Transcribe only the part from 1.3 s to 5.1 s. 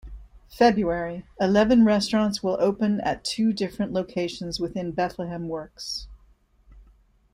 Eleven restaurants will open at two different locations within